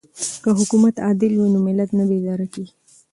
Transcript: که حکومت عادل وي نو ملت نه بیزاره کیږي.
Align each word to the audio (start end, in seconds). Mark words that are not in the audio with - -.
که 0.43 0.49
حکومت 0.59 0.95
عادل 1.05 1.33
وي 1.35 1.47
نو 1.53 1.59
ملت 1.67 1.89
نه 1.97 2.03
بیزاره 2.09 2.45
کیږي. 2.53 2.73